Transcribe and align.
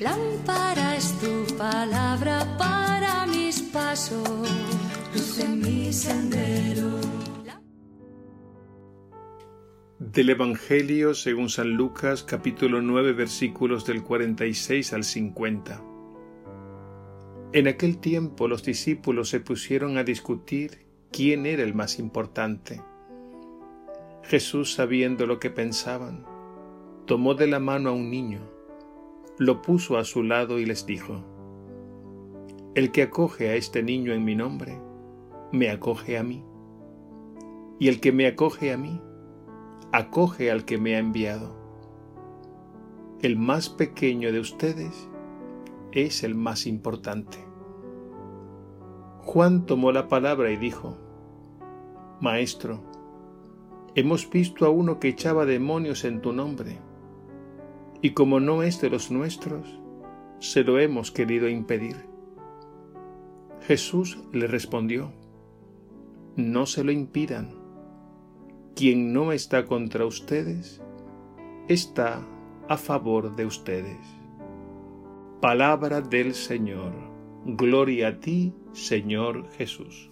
Lámpara 0.00 0.96
es 0.96 1.18
tu 1.20 1.56
palabra 1.56 2.56
para 2.58 3.26
mis 3.26 3.60
pasos, 3.62 4.48
luz 5.14 5.38
en 5.38 5.60
mi 5.60 5.92
sendero. 5.92 7.00
Del 9.98 10.30
Evangelio 10.30 11.14
según 11.14 11.48
San 11.48 11.70
Lucas 11.74 12.22
capítulo 12.22 12.82
9 12.82 13.12
versículos 13.12 13.86
del 13.86 14.02
46 14.02 14.92
al 14.92 15.04
50. 15.04 15.82
En 17.52 17.68
aquel 17.68 17.98
tiempo 17.98 18.48
los 18.48 18.62
discípulos 18.62 19.28
se 19.28 19.40
pusieron 19.40 19.98
a 19.98 20.04
discutir 20.04 20.86
quién 21.10 21.46
era 21.46 21.62
el 21.62 21.74
más 21.74 21.98
importante. 21.98 22.82
Jesús, 24.24 24.74
sabiendo 24.74 25.26
lo 25.26 25.40
que 25.40 25.50
pensaban, 25.50 26.24
tomó 27.06 27.34
de 27.34 27.46
la 27.46 27.58
mano 27.58 27.90
a 27.90 27.92
un 27.92 28.10
niño, 28.10 28.59
lo 29.40 29.62
puso 29.62 29.96
a 29.96 30.04
su 30.04 30.22
lado 30.22 30.58
y 30.58 30.66
les 30.66 30.84
dijo, 30.84 31.24
El 32.74 32.92
que 32.92 33.00
acoge 33.00 33.48
a 33.48 33.54
este 33.54 33.82
niño 33.82 34.12
en 34.12 34.22
mi 34.22 34.36
nombre, 34.36 34.78
me 35.50 35.70
acoge 35.70 36.18
a 36.18 36.22
mí. 36.22 36.44
Y 37.78 37.88
el 37.88 38.00
que 38.00 38.12
me 38.12 38.26
acoge 38.26 38.70
a 38.70 38.76
mí, 38.76 39.00
acoge 39.92 40.50
al 40.50 40.66
que 40.66 40.76
me 40.76 40.94
ha 40.94 40.98
enviado. 40.98 41.56
El 43.22 43.38
más 43.38 43.70
pequeño 43.70 44.30
de 44.30 44.40
ustedes 44.40 45.08
es 45.92 46.22
el 46.22 46.34
más 46.34 46.66
importante. 46.66 47.38
Juan 49.20 49.64
tomó 49.64 49.90
la 49.90 50.06
palabra 50.08 50.50
y 50.50 50.58
dijo, 50.58 50.98
Maestro, 52.20 52.82
hemos 53.94 54.28
visto 54.28 54.66
a 54.66 54.68
uno 54.68 55.00
que 55.00 55.08
echaba 55.08 55.46
demonios 55.46 56.04
en 56.04 56.20
tu 56.20 56.34
nombre 56.34 56.89
y 58.02 58.10
como 58.10 58.40
no 58.40 58.62
es 58.62 58.80
de 58.80 58.90
los 58.90 59.10
nuestros, 59.10 59.78
se 60.38 60.64
lo 60.64 60.78
hemos 60.78 61.10
querido 61.10 61.48
impedir. 61.48 61.96
Jesús 63.62 64.18
le 64.32 64.46
respondió, 64.46 65.12
No 66.36 66.66
se 66.66 66.82
lo 66.82 66.92
impidan. 66.92 67.54
Quien 68.74 69.12
no 69.12 69.32
está 69.32 69.66
contra 69.66 70.06
ustedes, 70.06 70.80
está 71.68 72.26
a 72.68 72.76
favor 72.76 73.36
de 73.36 73.44
ustedes. 73.44 73.98
Palabra 75.40 76.00
del 76.00 76.34
Señor. 76.34 76.92
Gloria 77.44 78.08
a 78.08 78.20
ti, 78.20 78.54
Señor 78.72 79.50
Jesús. 79.52 80.09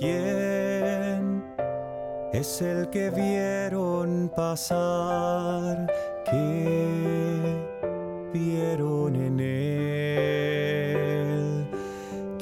¿Quién 0.00 1.44
es 2.32 2.62
el 2.62 2.88
que 2.88 3.10
vieron 3.10 4.32
pasar? 4.34 5.92
¿Qué 6.24 7.66
vieron 8.32 9.14
en 9.14 9.40
él? 9.40 10.56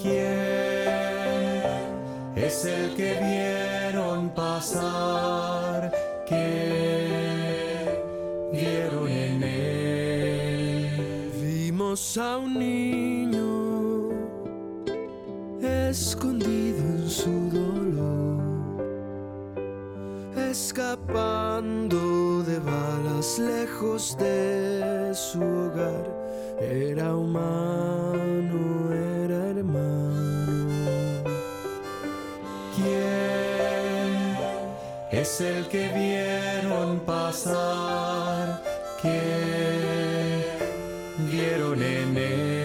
¿Quién 0.00 0.22
es 2.36 2.64
el 2.64 2.94
que 2.94 3.18
vieron 3.26 4.30
pasar? 4.30 5.92
¿Qué 6.28 7.88
vieron 8.52 9.08
en 9.08 9.42
él? 9.42 11.32
Vimos 11.42 12.16
a 12.18 12.38
un 12.38 12.56
niño 12.56 14.10
escondido 15.60 16.97
su 17.08 17.48
dolor, 17.50 18.42
escapando 20.50 22.42
de 22.42 22.58
balas 22.58 23.38
lejos 23.38 24.16
de 24.18 25.12
su 25.14 25.40
hogar. 25.40 26.06
Era 26.60 27.16
humano, 27.16 28.92
era 28.92 29.50
hermano. 29.50 31.24
¿Quién 32.76 34.36
es 35.10 35.40
el 35.40 35.66
que 35.68 35.88
vieron 35.88 37.00
pasar? 37.00 38.62
¿Qué 39.00 40.44
vieron 41.30 41.82
en 41.82 42.16
él? 42.16 42.57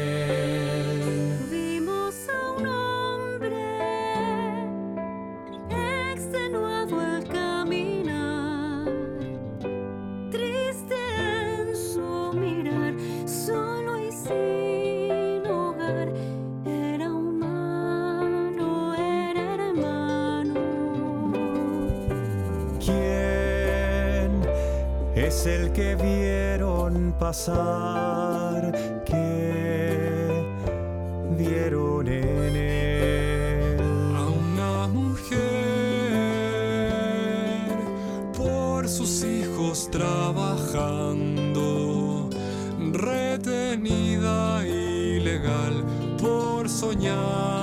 Es 25.25 25.45
el 25.45 25.71
que 25.71 25.95
vieron 25.95 27.13
pasar? 27.17 28.71
¿Qué 29.05 30.43
vieron 31.37 32.07
en 32.07 32.55
él? 32.55 33.79
A 34.15 34.27
una 34.27 34.87
mujer 34.87 35.39
por 38.35 38.89
sus 38.89 39.23
hijos 39.23 39.89
trabajando, 39.89 41.49
retenida 42.91 44.65
ilegal 44.67 45.85
por 46.19 46.69
soñar 46.69 47.62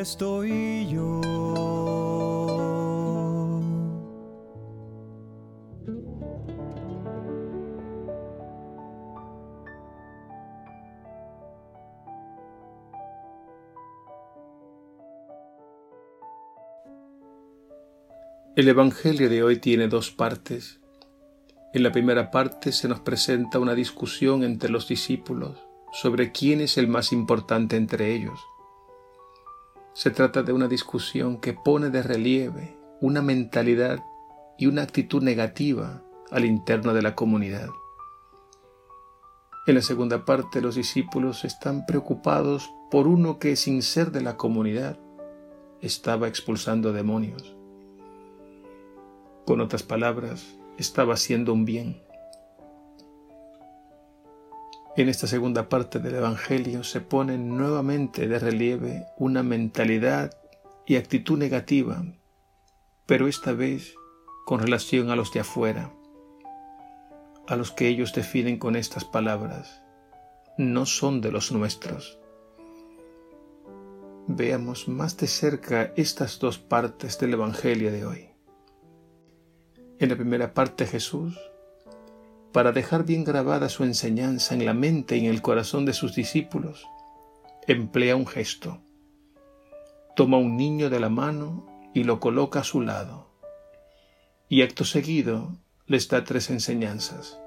estoy 0.00 0.88
yo. 0.88 1.20
El 18.54 18.68
Evangelio 18.68 19.28
de 19.28 19.42
hoy 19.42 19.58
tiene 19.58 19.88
dos 19.88 20.10
partes. 20.10 20.80
En 21.74 21.82
la 21.82 21.92
primera 21.92 22.30
parte 22.30 22.72
se 22.72 22.88
nos 22.88 23.00
presenta 23.00 23.58
una 23.58 23.74
discusión 23.74 24.44
entre 24.44 24.70
los 24.70 24.88
discípulos 24.88 25.65
sobre 25.96 26.30
quién 26.30 26.60
es 26.60 26.76
el 26.76 26.88
más 26.88 27.10
importante 27.10 27.74
entre 27.76 28.14
ellos. 28.14 28.38
Se 29.94 30.10
trata 30.10 30.42
de 30.42 30.52
una 30.52 30.68
discusión 30.68 31.40
que 31.40 31.54
pone 31.54 31.88
de 31.88 32.02
relieve 32.02 32.76
una 33.00 33.22
mentalidad 33.22 34.04
y 34.58 34.66
una 34.66 34.82
actitud 34.82 35.22
negativa 35.22 36.02
al 36.30 36.44
interno 36.44 36.92
de 36.92 37.00
la 37.00 37.14
comunidad. 37.14 37.70
En 39.66 39.74
la 39.74 39.80
segunda 39.80 40.26
parte 40.26 40.60
los 40.60 40.74
discípulos 40.74 41.46
están 41.46 41.86
preocupados 41.86 42.70
por 42.90 43.06
uno 43.06 43.38
que 43.38 43.56
sin 43.56 43.80
ser 43.80 44.12
de 44.12 44.20
la 44.20 44.36
comunidad 44.36 44.98
estaba 45.80 46.28
expulsando 46.28 46.92
demonios. 46.92 47.56
Con 49.46 49.62
otras 49.62 49.82
palabras, 49.82 50.58
estaba 50.76 51.14
haciendo 51.14 51.54
un 51.54 51.64
bien. 51.64 52.05
En 54.96 55.10
esta 55.10 55.26
segunda 55.26 55.68
parte 55.68 55.98
del 55.98 56.14
Evangelio 56.14 56.82
se 56.82 57.02
pone 57.02 57.36
nuevamente 57.36 58.26
de 58.28 58.38
relieve 58.38 59.04
una 59.18 59.42
mentalidad 59.42 60.34
y 60.86 60.96
actitud 60.96 61.36
negativa, 61.36 62.02
pero 63.04 63.28
esta 63.28 63.52
vez 63.52 63.94
con 64.46 64.58
relación 64.58 65.10
a 65.10 65.16
los 65.16 65.34
de 65.34 65.40
afuera, 65.40 65.92
a 67.46 67.56
los 67.56 67.72
que 67.72 67.88
ellos 67.88 68.14
definen 68.14 68.58
con 68.58 68.74
estas 68.74 69.04
palabras, 69.04 69.82
no 70.56 70.86
son 70.86 71.20
de 71.20 71.30
los 71.30 71.52
nuestros. 71.52 72.18
Veamos 74.28 74.88
más 74.88 75.18
de 75.18 75.26
cerca 75.26 75.92
estas 75.96 76.38
dos 76.38 76.58
partes 76.58 77.18
del 77.18 77.34
Evangelio 77.34 77.92
de 77.92 78.06
hoy. 78.06 78.28
En 79.98 80.08
la 80.08 80.16
primera 80.16 80.54
parte 80.54 80.86
Jesús 80.86 81.38
para 82.56 82.72
dejar 82.72 83.04
bien 83.04 83.22
grabada 83.22 83.68
su 83.68 83.84
enseñanza 83.84 84.54
en 84.54 84.64
la 84.64 84.72
mente 84.72 85.18
y 85.18 85.26
en 85.26 85.30
el 85.30 85.42
corazón 85.42 85.84
de 85.84 85.92
sus 85.92 86.14
discípulos, 86.14 86.88
emplea 87.66 88.16
un 88.16 88.26
gesto. 88.26 88.80
Toma 90.16 90.38
un 90.38 90.56
niño 90.56 90.88
de 90.88 90.98
la 90.98 91.10
mano 91.10 91.66
y 91.92 92.04
lo 92.04 92.18
coloca 92.18 92.60
a 92.60 92.64
su 92.64 92.80
lado. 92.80 93.28
Y 94.48 94.62
acto 94.62 94.86
seguido 94.86 95.58
les 95.86 96.08
da 96.08 96.24
tres 96.24 96.48
enseñanzas. 96.48 97.38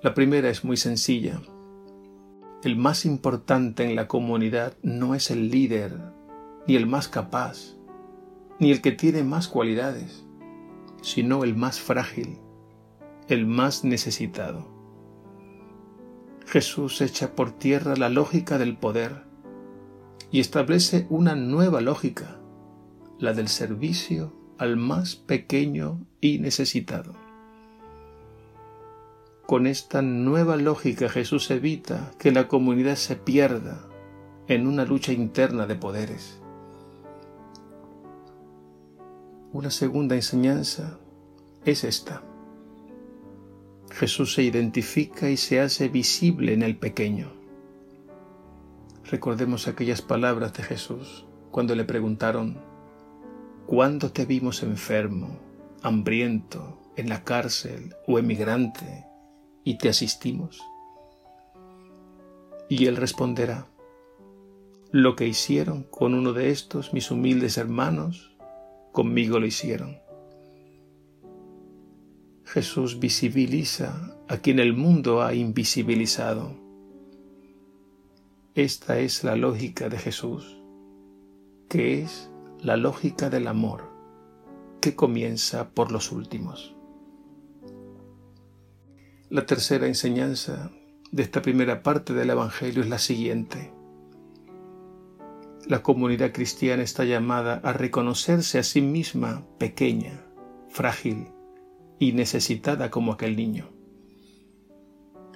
La 0.00 0.14
primera 0.14 0.48
es 0.48 0.62
muy 0.62 0.76
sencilla. 0.76 1.42
El 2.62 2.76
más 2.76 3.04
importante 3.04 3.82
en 3.82 3.96
la 3.96 4.06
comunidad 4.06 4.74
no 4.80 5.16
es 5.16 5.32
el 5.32 5.50
líder, 5.50 5.98
ni 6.68 6.76
el 6.76 6.86
más 6.86 7.08
capaz, 7.08 7.74
ni 8.60 8.70
el 8.70 8.80
que 8.80 8.92
tiene 8.92 9.24
más 9.24 9.48
cualidades 9.48 10.25
sino 11.06 11.44
el 11.44 11.54
más 11.54 11.78
frágil, 11.78 12.40
el 13.28 13.46
más 13.46 13.84
necesitado. 13.84 14.66
Jesús 16.46 17.00
echa 17.00 17.36
por 17.36 17.52
tierra 17.52 17.94
la 17.94 18.08
lógica 18.08 18.58
del 18.58 18.76
poder 18.76 19.22
y 20.32 20.40
establece 20.40 21.06
una 21.08 21.36
nueva 21.36 21.80
lógica, 21.80 22.40
la 23.20 23.34
del 23.34 23.46
servicio 23.46 24.32
al 24.58 24.76
más 24.76 25.14
pequeño 25.14 26.04
y 26.20 26.40
necesitado. 26.40 27.14
Con 29.46 29.68
esta 29.68 30.02
nueva 30.02 30.56
lógica 30.56 31.08
Jesús 31.08 31.52
evita 31.52 32.10
que 32.18 32.32
la 32.32 32.48
comunidad 32.48 32.96
se 32.96 33.14
pierda 33.14 33.86
en 34.48 34.66
una 34.66 34.84
lucha 34.84 35.12
interna 35.12 35.68
de 35.68 35.76
poderes. 35.76 36.42
Una 39.56 39.70
segunda 39.70 40.16
enseñanza 40.16 40.98
es 41.64 41.82
esta. 41.82 42.22
Jesús 43.90 44.34
se 44.34 44.42
identifica 44.42 45.30
y 45.30 45.38
se 45.38 45.60
hace 45.60 45.88
visible 45.88 46.52
en 46.52 46.62
el 46.62 46.76
pequeño. 46.76 47.32
Recordemos 49.10 49.66
aquellas 49.66 50.02
palabras 50.02 50.52
de 50.52 50.62
Jesús 50.62 51.24
cuando 51.50 51.74
le 51.74 51.84
preguntaron, 51.84 52.58
¿cuándo 53.64 54.12
te 54.12 54.26
vimos 54.26 54.62
enfermo, 54.62 55.38
hambriento, 55.82 56.78
en 56.94 57.08
la 57.08 57.24
cárcel 57.24 57.94
o 58.06 58.18
emigrante 58.18 59.06
y 59.64 59.78
te 59.78 59.88
asistimos? 59.88 60.60
Y 62.68 62.84
él 62.84 62.96
responderá, 62.96 63.68
lo 64.90 65.16
que 65.16 65.26
hicieron 65.26 65.84
con 65.84 66.12
uno 66.12 66.34
de 66.34 66.50
estos 66.50 66.92
mis 66.92 67.10
humildes 67.10 67.56
hermanos, 67.56 68.35
conmigo 68.96 69.38
lo 69.38 69.44
hicieron. 69.44 69.98
Jesús 72.46 72.98
visibiliza 72.98 74.16
a 74.26 74.38
quien 74.38 74.58
el 74.58 74.72
mundo 74.72 75.20
ha 75.20 75.34
invisibilizado. 75.34 76.56
Esta 78.54 78.98
es 78.98 79.22
la 79.22 79.36
lógica 79.36 79.90
de 79.90 79.98
Jesús, 79.98 80.62
que 81.68 82.00
es 82.00 82.30
la 82.62 82.78
lógica 82.78 83.28
del 83.28 83.48
amor, 83.48 83.84
que 84.80 84.94
comienza 84.94 85.68
por 85.74 85.92
los 85.92 86.10
últimos. 86.10 86.74
La 89.28 89.44
tercera 89.44 89.88
enseñanza 89.88 90.70
de 91.12 91.22
esta 91.22 91.42
primera 91.42 91.82
parte 91.82 92.14
del 92.14 92.30
Evangelio 92.30 92.82
es 92.82 92.88
la 92.88 92.98
siguiente. 92.98 93.75
La 95.68 95.82
comunidad 95.82 96.30
cristiana 96.30 96.84
está 96.84 97.04
llamada 97.04 97.60
a 97.64 97.72
reconocerse 97.72 98.60
a 98.60 98.62
sí 98.62 98.80
misma 98.80 99.44
pequeña, 99.58 100.24
frágil 100.68 101.32
y 101.98 102.12
necesitada 102.12 102.88
como 102.88 103.12
aquel 103.12 103.34
niño. 103.34 103.68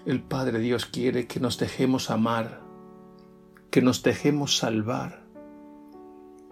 El 0.06 0.22
Padre 0.22 0.60
Dios 0.60 0.86
quiere 0.86 1.26
que 1.26 1.40
nos 1.40 1.58
dejemos 1.58 2.10
amar, 2.10 2.62
que 3.72 3.82
nos 3.82 4.04
dejemos 4.04 4.56
salvar, 4.56 5.26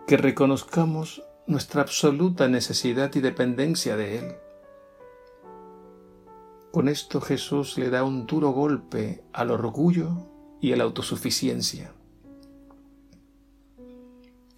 que 0.09 0.17
reconozcamos 0.17 1.23
nuestra 1.47 1.83
absoluta 1.83 2.49
necesidad 2.49 3.15
y 3.15 3.21
dependencia 3.21 3.97
de 3.97 4.19
Él. 4.19 4.37
Con 6.73 6.89
esto 6.89 7.21
Jesús 7.21 7.79
le 7.79 7.91
da 7.91 8.03
un 8.03 8.27
duro 8.27 8.51
golpe 8.51 9.23
al 9.32 9.53
orgullo 9.53 10.11
y 10.61 10.73
a 10.73 10.77
la 10.77 10.82
autosuficiencia. 10.82 11.94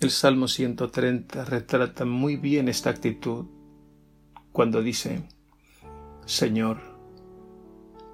El 0.00 0.10
Salmo 0.10 0.48
130 0.48 1.44
retrata 1.44 2.06
muy 2.06 2.36
bien 2.36 2.70
esta 2.70 2.88
actitud 2.88 3.44
cuando 4.50 4.80
dice, 4.80 5.28
Señor, 6.24 6.78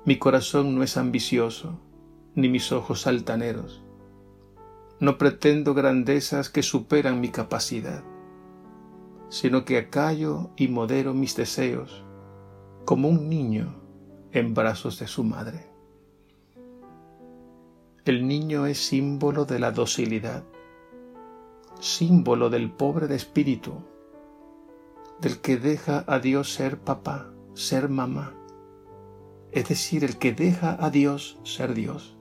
mi 0.05 0.19
corazón 0.19 0.75
no 0.75 0.83
es 0.83 0.97
ambicioso, 0.97 1.78
ni 2.35 2.49
mis 2.49 2.73
ojos 2.73 3.07
altaneros. 3.07 3.85
No 4.99 5.16
pretendo 5.16 5.75
grandezas 5.75 6.50
que 6.50 6.64
superan 6.64 7.21
mi 7.21 7.28
capacidad, 7.28 8.02
sino 9.28 9.64
que 9.64 9.78
acallo 9.78 10.50
y 10.57 10.66
modero 10.66 11.14
mis 11.14 11.37
deseos 11.37 12.05
como 12.85 13.09
un 13.09 13.28
niño 13.28 13.81
en 14.33 14.55
brazos 14.55 14.99
de 14.99 15.07
su 15.07 15.23
madre. 15.23 15.71
El 18.05 18.26
niño 18.26 18.66
es 18.66 18.78
símbolo 18.78 19.45
de 19.45 19.61
la 19.61 19.71
docilidad, 19.71 20.43
símbolo 21.80 22.50
del 22.50 22.71
pobre 22.71 23.06
de 23.06 23.16
espíritu, 23.16 23.75
del 25.21 25.40
que 25.40 25.56
deja 25.56 26.04
a 26.06 26.18
Dios 26.18 26.52
ser 26.52 26.78
papá, 26.78 27.30
ser 27.54 27.88
mamá, 27.88 28.35
es 29.52 29.68
decir, 29.68 30.04
el 30.04 30.18
que 30.18 30.33
deja 30.33 30.76
a 30.85 30.90
Dios 30.90 31.38
ser 31.45 31.75
Dios. 31.75 32.16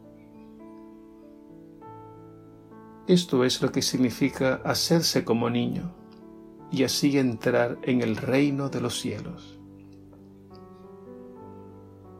Esto 3.07 3.43
es 3.43 3.61
lo 3.61 3.71
que 3.71 3.81
significa 3.81 4.61
hacerse 4.63 5.23
como 5.23 5.49
niño 5.49 5.93
y 6.71 6.83
así 6.83 7.19
entrar 7.19 7.77
en 7.83 8.01
el 8.01 8.15
reino 8.15 8.69
de 8.69 8.81
los 8.81 8.99
cielos. 8.99 9.59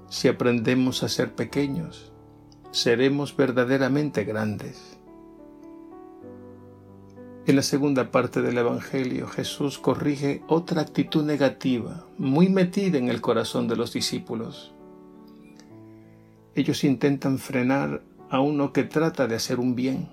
Si 0.09 0.27
aprendemos 0.27 1.01
a 1.01 1.09
ser 1.09 1.33
pequeños, 1.33 2.13
seremos 2.71 3.35
verdaderamente 3.35 4.23
grandes. 4.25 4.94
En 7.47 7.55
la 7.55 7.61
segunda 7.61 8.09
parte 8.09 8.41
del 8.41 8.57
Evangelio 8.57 9.27
Jesús 9.27 9.77
corrige 9.77 10.41
otra 10.47 10.81
actitud 10.81 11.23
negativa, 11.23 12.03
muy 12.17 12.49
metida 12.49 12.97
en 12.97 13.07
el 13.07 13.21
corazón 13.21 13.67
de 13.67 13.75
los 13.75 13.93
discípulos. 13.93 14.73
Ellos 16.55 16.83
intentan 16.83 17.37
frenar 17.37 18.01
a 18.31 18.39
uno 18.39 18.73
que 18.73 18.83
trata 18.83 19.27
de 19.27 19.35
hacer 19.35 19.59
un 19.59 19.75
bien, 19.75 20.09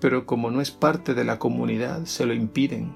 pero 0.00 0.26
como 0.26 0.50
no 0.50 0.60
es 0.60 0.72
parte 0.72 1.14
de 1.14 1.22
la 1.22 1.38
comunidad, 1.38 2.04
se 2.06 2.26
lo 2.26 2.34
impiden. 2.34 2.92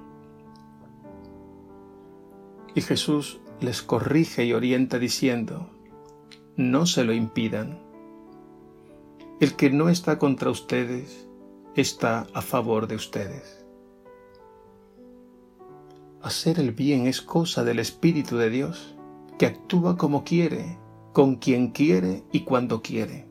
Y 2.75 2.81
Jesús 2.81 3.39
les 3.61 3.83
corrige 3.83 4.45
y 4.45 4.53
orienta 4.53 4.99
diciendo, 4.99 5.71
no 6.57 6.87
se 6.87 7.05
lo 7.05 7.13
impidan. 7.13 7.79
El 9.39 9.55
que 9.55 9.71
no 9.71 9.91
está 9.91 10.19
contra 10.19 10.51
ustedes, 10.51 11.26
está 11.77 12.27
a 12.33 12.41
favor 12.41 12.87
de 12.87 12.97
ustedes. 12.97 13.63
hacer 16.23 16.59
el 16.59 16.73
bien 16.73 17.07
es 17.07 17.21
cosa 17.21 17.63
del 17.63 17.79
Espíritu 17.79 18.37
de 18.37 18.51
Dios, 18.51 18.97
que 19.39 19.47
actúa 19.47 19.97
como 19.97 20.25
quiere, 20.25 20.77
con 21.13 21.37
quien 21.37 21.71
quiere 21.71 22.25
y 22.33 22.41
cuando 22.41 22.83
quiere. 22.83 23.29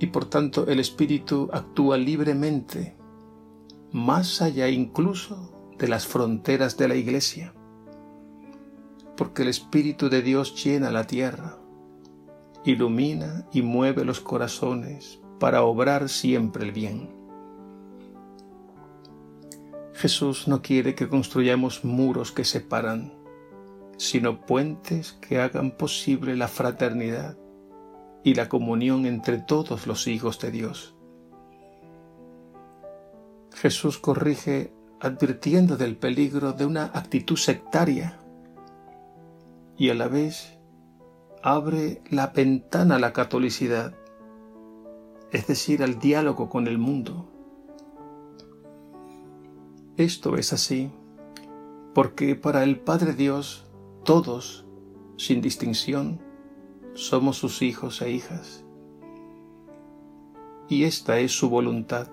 Y 0.00 0.08
por 0.08 0.26
tanto 0.26 0.66
el 0.66 0.78
Espíritu 0.80 1.48
actúa 1.52 1.96
libremente, 1.96 2.94
más 3.92 4.42
allá 4.42 4.68
incluso 4.68 5.72
de 5.78 5.88
las 5.88 6.06
fronteras 6.06 6.76
de 6.76 6.88
la 6.88 6.96
Iglesia, 6.96 7.54
porque 9.16 9.42
el 9.42 9.48
Espíritu 9.48 10.10
de 10.10 10.20
Dios 10.20 10.62
llena 10.62 10.90
la 10.90 11.06
tierra, 11.06 11.58
ilumina 12.64 13.46
y 13.50 13.62
mueve 13.62 14.04
los 14.04 14.20
corazones 14.20 15.19
para 15.40 15.64
obrar 15.64 16.08
siempre 16.08 16.64
el 16.64 16.70
bien. 16.70 17.10
Jesús 19.94 20.46
no 20.46 20.62
quiere 20.62 20.94
que 20.94 21.08
construyamos 21.08 21.84
muros 21.84 22.30
que 22.30 22.44
separan, 22.44 23.12
sino 23.96 24.40
puentes 24.46 25.14
que 25.14 25.40
hagan 25.40 25.72
posible 25.72 26.36
la 26.36 26.46
fraternidad 26.46 27.36
y 28.22 28.34
la 28.34 28.48
comunión 28.48 29.04
entre 29.06 29.38
todos 29.38 29.86
los 29.86 30.06
hijos 30.06 30.38
de 30.38 30.50
Dios. 30.52 30.94
Jesús 33.54 33.98
corrige 33.98 34.72
advirtiendo 35.00 35.76
del 35.76 35.96
peligro 35.96 36.52
de 36.52 36.66
una 36.66 36.84
actitud 36.84 37.36
sectaria 37.36 38.18
y 39.76 39.88
a 39.90 39.94
la 39.94 40.08
vez 40.08 40.58
abre 41.42 42.02
la 42.10 42.28
ventana 42.28 42.96
a 42.96 42.98
la 42.98 43.12
catolicidad, 43.12 43.94
es 45.32 45.46
decir, 45.46 45.82
al 45.82 45.98
diálogo 45.98 46.48
con 46.48 46.66
el 46.66 46.78
mundo. 46.78 47.26
Esto 49.96 50.36
es 50.36 50.52
así 50.52 50.90
porque 51.94 52.36
para 52.36 52.62
el 52.62 52.78
Padre 52.78 53.14
Dios 53.14 53.66
todos, 54.04 54.64
sin 55.16 55.40
distinción, 55.40 56.20
somos 56.94 57.36
sus 57.36 57.62
hijos 57.62 58.00
e 58.00 58.10
hijas. 58.10 58.64
Y 60.68 60.84
esta 60.84 61.18
es 61.18 61.32
su 61.32 61.50
voluntad, 61.50 62.08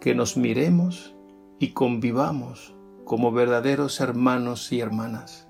que 0.00 0.14
nos 0.14 0.36
miremos 0.36 1.14
y 1.58 1.70
convivamos 1.70 2.74
como 3.04 3.32
verdaderos 3.32 4.00
hermanos 4.00 4.72
y 4.72 4.80
hermanas. 4.80 5.48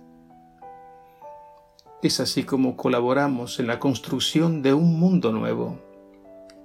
Es 2.02 2.20
así 2.20 2.44
como 2.44 2.76
colaboramos 2.76 3.60
en 3.60 3.66
la 3.66 3.78
construcción 3.78 4.62
de 4.62 4.74
un 4.74 4.98
mundo 4.98 5.32
nuevo, 5.32 5.78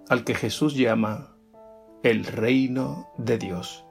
al 0.10 0.24
que 0.24 0.34
Jesús 0.34 0.74
llama 0.74 1.36
el 2.02 2.26
reino 2.26 3.08
de 3.20 3.38
Dios. 3.38 3.86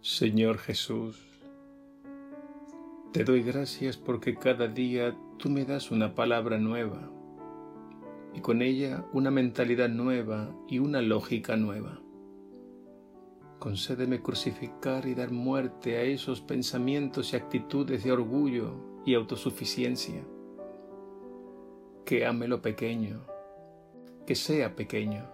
Señor 0.00 0.58
Jesús, 0.58 1.20
te 3.12 3.24
doy 3.24 3.42
gracias 3.42 3.96
porque 3.96 4.36
cada 4.36 4.68
día 4.68 5.16
tú 5.36 5.50
me 5.50 5.64
das 5.64 5.90
una 5.90 6.14
palabra 6.14 6.58
nueva 6.58 7.10
y 8.32 8.40
con 8.40 8.62
ella 8.62 9.04
una 9.12 9.32
mentalidad 9.32 9.88
nueva 9.88 10.54
y 10.68 10.78
una 10.78 11.02
lógica 11.02 11.56
nueva. 11.56 12.00
Concédeme 13.60 14.22
crucificar 14.22 15.04
y 15.04 15.14
dar 15.14 15.30
muerte 15.30 15.98
a 15.98 16.02
esos 16.02 16.40
pensamientos 16.40 17.34
y 17.34 17.36
actitudes 17.36 18.02
de 18.02 18.10
orgullo 18.10 18.72
y 19.04 19.12
autosuficiencia. 19.12 20.24
Que 22.06 22.24
ame 22.24 22.48
lo 22.48 22.62
pequeño, 22.62 23.26
que 24.26 24.34
sea 24.34 24.74
pequeño, 24.74 25.26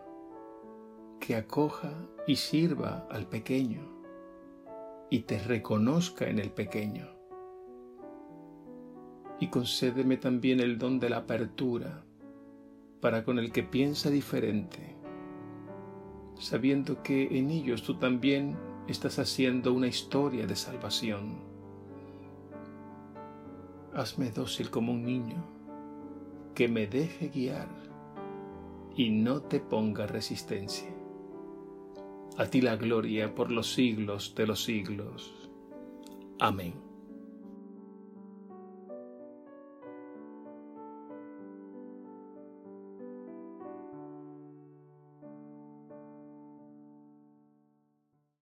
que 1.20 1.36
acoja 1.36 1.92
y 2.26 2.34
sirva 2.34 3.06
al 3.12 3.28
pequeño 3.28 3.96
y 5.08 5.20
te 5.20 5.38
reconozca 5.38 6.28
en 6.28 6.40
el 6.40 6.50
pequeño. 6.50 7.06
Y 9.38 9.50
concédeme 9.50 10.16
también 10.16 10.58
el 10.58 10.78
don 10.78 10.98
de 10.98 11.10
la 11.10 11.18
apertura 11.18 12.04
para 13.00 13.22
con 13.22 13.38
el 13.38 13.52
que 13.52 13.62
piensa 13.62 14.10
diferente, 14.10 14.96
sabiendo 16.38 17.02
que 17.02 17.38
en 17.38 17.50
ellos 17.50 17.82
tú 17.82 17.94
también 17.94 18.56
estás 18.88 19.18
haciendo 19.18 19.72
una 19.72 19.88
historia 19.88 20.46
de 20.46 20.56
salvación. 20.56 21.38
Hazme 23.94 24.30
dócil 24.30 24.70
como 24.70 24.92
un 24.92 25.04
niño, 25.04 25.44
que 26.54 26.68
me 26.68 26.86
deje 26.86 27.28
guiar 27.28 27.68
y 28.94 29.10
no 29.10 29.42
te 29.42 29.60
ponga 29.60 30.06
resistencia. 30.06 30.90
A 32.36 32.46
ti 32.46 32.60
la 32.60 32.76
gloria 32.76 33.34
por 33.34 33.50
los 33.50 33.72
siglos 33.72 34.34
de 34.34 34.46
los 34.46 34.62
siglos. 34.64 35.32
Amén. 36.38 36.85